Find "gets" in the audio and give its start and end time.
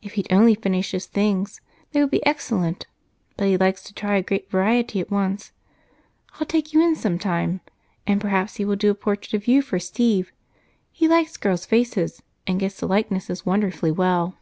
12.58-12.80